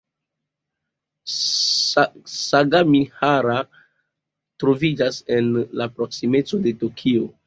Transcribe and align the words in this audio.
Sagamihara 2.35 3.57
troviĝas 4.63 5.21
en 5.37 5.53
la 5.81 5.87
proksimeco 5.99 6.61
de 6.65 6.75
Tokio. 6.85 7.29